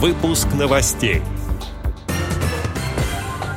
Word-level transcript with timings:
Выпуск 0.00 0.46
новостей. 0.54 1.22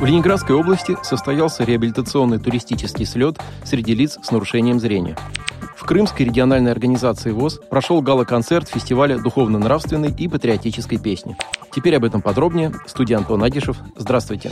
В 0.00 0.04
Ленинградской 0.06 0.56
области 0.56 0.96
состоялся 1.02 1.64
реабилитационный 1.64 2.38
туристический 2.38 3.04
слет 3.04 3.36
среди 3.62 3.94
лиц 3.94 4.16
с 4.22 4.30
нарушением 4.30 4.80
зрения. 4.80 5.18
В 5.76 5.84
Крымской 5.84 6.24
региональной 6.24 6.72
организации 6.72 7.32
ВОЗ 7.32 7.60
прошел 7.68 8.00
гала-концерт 8.00 8.70
фестиваля 8.70 9.18
духовно-нравственной 9.18 10.14
и 10.16 10.28
патриотической 10.28 10.96
песни. 10.96 11.36
Теперь 11.76 11.96
об 11.96 12.06
этом 12.06 12.22
подробнее. 12.22 12.72
Студия 12.86 13.18
Антон 13.18 13.44
Агишев. 13.44 13.76
Здравствуйте. 13.98 14.50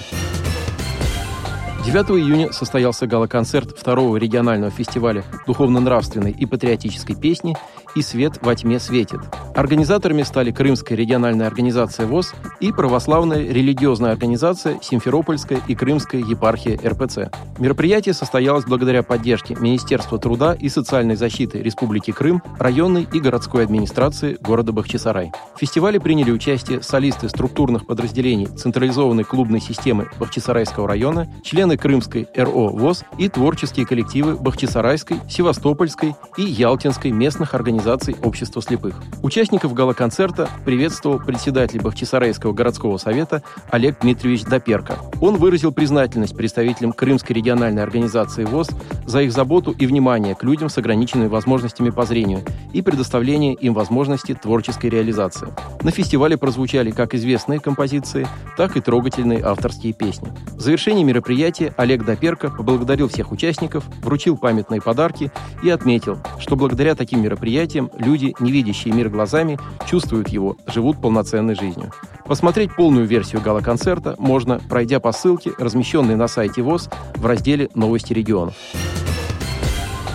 9 1.89 2.11
июня 2.23 2.52
состоялся 2.52 3.07
гала-концерт 3.07 3.70
второго 3.75 4.18
регионального 4.18 4.70
фестиваля 4.70 5.25
духовно-нравственной 5.46 6.32
и 6.32 6.45
патриотической 6.45 7.16
песни 7.16 7.57
«И 7.95 8.02
свет 8.02 8.34
во 8.43 8.55
тьме 8.55 8.79
светит». 8.79 9.20
Организаторами 9.57 10.23
стали 10.23 10.51
Крымская 10.51 10.98
региональная 10.98 11.46
организация 11.46 12.06
ВОЗ 12.06 12.34
и 12.61 12.73
православная 12.73 13.51
религиозная 13.51 14.12
организация 14.12 14.78
Симферопольская 14.83 15.62
и 15.66 15.74
Крымская 15.74 16.20
епархия 16.20 16.78
РПЦ. 16.87 17.30
Мероприятие 17.59 18.12
состоялось 18.12 18.66
благодаря 18.66 19.02
поддержке 19.02 19.56
Министерства 19.59 20.19
труда 20.19 20.52
и 20.52 20.69
социальной 20.69 21.16
защиты 21.16 21.62
Республики 21.62 22.11
Крым, 22.11 22.42
районной 22.59 23.09
и 23.11 23.19
городской 23.19 23.64
администрации 23.64 24.36
города 24.42 24.73
Бахчисарай. 24.73 25.33
В 25.56 25.59
фестивале 25.59 25.98
приняли 25.98 26.33
участие 26.33 26.83
солисты 26.83 27.30
структурных 27.30 27.86
подразделений 27.86 28.47
централизованной 28.47 29.25
клубной 29.25 29.62
системы 29.62 30.11
Бахчисарайского 30.20 30.86
района, 30.86 31.27
члены 31.42 31.77
Крымской 31.78 32.28
РО 32.37 32.68
ВОЗ 32.68 33.05
и 33.18 33.28
творческие 33.28 33.86
коллективы 33.86 34.36
Бахчисарайской, 34.36 35.19
Севастопольской 35.28 36.14
и 36.36 36.42
Ялтинской 36.42 37.10
местных 37.10 37.55
организаций 37.55 38.16
общества 38.23 38.60
слепых. 38.60 38.96
Участников 39.23 39.73
гала-концерта 39.73 40.48
приветствовал 40.64 41.19
председатель 41.19 41.80
Бахчисарайского 41.80 42.52
городского 42.52 42.98
совета 42.98 43.42
Олег 43.70 44.00
Дмитриевич 44.00 44.44
Доперко. 44.44 44.98
Он 45.20 45.36
выразил 45.36 45.72
признательность 45.72 46.36
представителям 46.36 46.92
Крымской 46.92 47.34
региональной 47.34 47.83
организации 47.83 48.44
ВОЗ 48.44 48.70
за 49.06 49.22
их 49.22 49.33
заботу 49.33 49.70
и 49.70 49.86
внимание 49.86 50.34
к 50.34 50.42
людям 50.44 50.69
с 50.69 50.78
ограниченными 50.78 51.28
возможностями 51.28 51.91
по 51.91 52.05
зрению 52.05 52.42
и 52.72 52.83
предоставление 52.83 53.55
им 53.55 53.75
возможности 53.75 54.34
творческой 54.34 54.91
реализации. 54.91 55.48
На 55.83 55.91
фестивале 55.91 56.36
прозвучали 56.36 56.91
как 56.91 57.14
известные 57.14 57.60
композиции, 57.60 58.27
так 58.56 58.77
и 58.77 58.81
трогательные 58.81 59.42
авторские 59.42 59.92
песни. 59.92 60.28
В 60.53 60.60
завершении 60.60 61.05
мероприятия 61.05 61.67
Олег 61.77 62.05
Доперко 62.05 62.50
поблагодарил 62.50 63.08
всех 63.08 63.33
участников, 63.33 63.84
вручил 64.02 64.36
памятные 64.36 64.80
подарки 64.80 65.30
и 65.62 65.70
отметил, 65.70 66.19
что 66.38 66.56
благодаря 66.56 66.94
таким 66.94 67.22
мероприятиям 67.22 67.91
люди, 67.98 68.34
не 68.41 68.50
видящие 68.50 68.94
мир 68.94 69.08
глазами, 69.08 69.58
чувствуют 69.86 70.28
его, 70.28 70.56
живут 70.66 71.00
полноценной 71.00 71.55
жизнью. 71.55 71.92
Посмотреть 72.27 72.75
полную 72.75 73.06
версию 73.06 73.41
гала-концерта 73.42 74.14
можно, 74.19 74.60
пройдя 74.69 75.00
по 75.00 75.12
ссылке, 75.12 75.52
размещенной 75.58 76.16
на 76.16 76.28
сайте 76.28 76.62
ВОЗ 76.62 76.91
в 77.14 77.25
разделе 77.25 77.69
«Новости 77.75 78.12
регионов». 78.12 78.55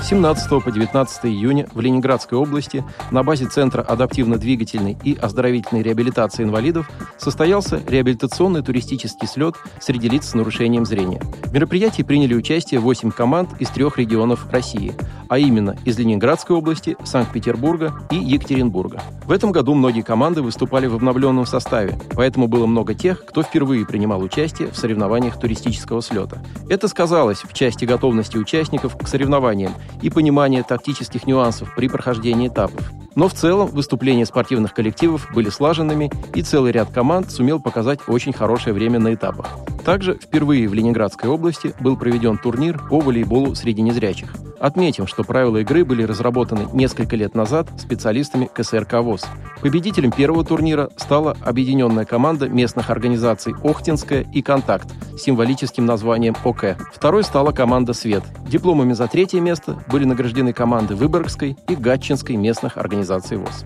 17 0.03 0.61
по 0.61 0.69
19 0.69 1.25
июня 1.27 1.65
в 1.73 1.79
Ленинградской 1.79 2.37
области 2.37 2.83
на 3.11 3.23
базе 3.23 3.47
Центра 3.47 3.81
адаптивно-двигательной 3.81 4.97
и 5.01 5.15
оздоровительной 5.15 5.81
реабилитации 5.81 6.43
инвалидов 6.43 6.91
состоялся 7.17 7.81
реабилитационный 7.87 8.61
туристический 8.61 9.29
слет 9.29 9.55
среди 9.79 10.09
лиц 10.09 10.25
с 10.25 10.33
нарушением 10.33 10.85
зрения. 10.85 11.21
В 11.45 11.53
мероприятии 11.53 12.03
приняли 12.03 12.35
участие 12.35 12.81
8 12.81 13.11
команд 13.11 13.49
из 13.61 13.69
трех 13.69 13.97
регионов 13.97 14.51
России, 14.51 14.93
а 15.29 15.37
именно 15.37 15.75
из 15.85 15.97
Ленинградской 15.97 16.55
области, 16.55 16.97
Санкт-Петербурга 17.03 17.93
и 18.11 18.15
Екатеринбурга. 18.15 19.01
В 19.25 19.31
этом 19.31 19.51
году 19.51 19.73
многие 19.73 20.01
команды 20.01 20.41
выступали 20.41 20.87
в 20.87 20.95
обновленном 20.95 21.45
составе, 21.45 21.97
поэтому 22.11 22.47
было 22.47 22.65
много 22.65 22.93
тех, 22.93 23.25
кто 23.25 23.43
впервые 23.43 23.85
принимал 23.85 24.21
участие 24.21 24.69
в 24.69 24.77
соревнованиях 24.77 25.39
туристического 25.39 26.01
слета. 26.01 26.43
Это 26.69 26.87
сказалось 26.87 27.43
в 27.43 27.53
части 27.53 27.85
готовности 27.85 28.37
участников 28.37 28.97
к 28.97 29.07
соревнованиям 29.07 29.73
и 30.01 30.09
понимания 30.09 30.63
тактических 30.63 31.25
нюансов 31.27 31.73
при 31.75 31.87
прохождении 31.87 32.47
этапов. 32.47 32.91
Но 33.15 33.27
в 33.27 33.33
целом 33.33 33.67
выступления 33.67 34.25
спортивных 34.25 34.73
коллективов 34.73 35.27
были 35.33 35.49
слаженными, 35.49 36.11
и 36.33 36.41
целый 36.41 36.71
ряд 36.71 36.91
команд 36.91 37.31
сумел 37.31 37.59
показать 37.59 37.99
очень 38.07 38.33
хорошее 38.33 38.73
время 38.73 38.99
на 38.99 39.13
этапах. 39.13 39.47
Также 39.85 40.15
впервые 40.15 40.67
в 40.67 40.73
Ленинградской 40.73 41.29
области 41.29 41.73
был 41.79 41.97
проведен 41.97 42.37
турнир 42.37 42.81
по 42.89 42.99
волейболу 42.99 43.53
среди 43.53 43.81
незрячих. 43.81 44.33
Отметим, 44.63 45.07
что 45.07 45.25
правила 45.25 45.57
игры 45.57 45.83
были 45.83 46.03
разработаны 46.03 46.69
несколько 46.71 47.17
лет 47.17 47.35
назад 47.35 47.67
специалистами 47.77 48.45
КСРК 48.45 48.93
ВОЗ. 49.01 49.25
Победителем 49.59 50.09
первого 50.09 50.45
турнира 50.45 50.89
стала 50.95 51.35
объединенная 51.41 52.05
команда 52.05 52.47
местных 52.47 52.89
организаций 52.89 53.53
«Охтинская» 53.61 54.25
и 54.33 54.41
«Контакт» 54.41 54.87
с 55.17 55.23
символическим 55.23 55.85
названием 55.85 56.37
ОК. 56.45 56.77
Второй 56.93 57.25
стала 57.25 57.51
команда 57.51 57.91
«Свет». 57.91 58.23
Дипломами 58.47 58.93
за 58.93 59.07
третье 59.09 59.41
место 59.41 59.83
были 59.91 60.05
награждены 60.05 60.53
команды 60.53 60.95
Выборгской 60.95 61.57
и 61.67 61.75
Гатчинской 61.75 62.37
местных 62.37 62.77
организаций 62.77 63.35
ВОЗ. 63.35 63.65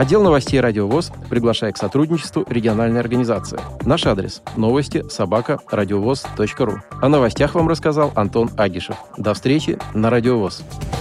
Отдел 0.00 0.22
новостей 0.22 0.58
«Радио 0.60 0.88
ВОЗ» 0.88 1.12
приглашает 1.28 1.74
к 1.74 1.78
сотрудничеству 1.78 2.46
региональной 2.48 3.00
организации. 3.00 3.60
Наш 3.84 4.06
адрес– 4.06 4.40
новости 4.56 5.04
собака 5.10 5.58
радиовоз.ру. 5.70 6.80
О 7.02 7.08
новостях 7.10 7.54
вам 7.54 7.68
рассказал 7.68 8.10
Антон 8.14 8.50
Агишев. 8.56 8.96
До 9.18 9.34
встречи 9.34 9.78
на 9.92 10.08
«Радио 10.20 10.38
ВОЗ». 10.38 10.99